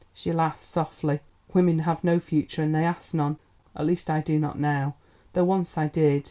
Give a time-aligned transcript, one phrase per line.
[0.15, 1.19] She laughed softly.
[1.53, 3.37] "Women have no future and they ask none.
[3.75, 4.95] At least I do not now,
[5.33, 6.19] though once I did.